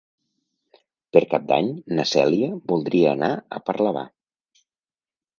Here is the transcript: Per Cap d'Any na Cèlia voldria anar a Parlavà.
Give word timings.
Per 1.17 1.21
Cap 1.33 1.43
d'Any 1.51 1.67
na 1.99 2.05
Cèlia 2.11 2.47
voldria 2.71 3.11
anar 3.17 3.29
a 3.35 3.61
Parlavà. 3.69 4.03